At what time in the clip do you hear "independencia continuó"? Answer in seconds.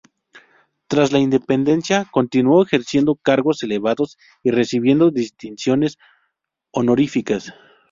1.19-2.63